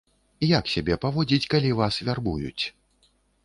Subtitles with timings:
[0.57, 2.63] Як сябе паводзіць, калі вас вярбуюць?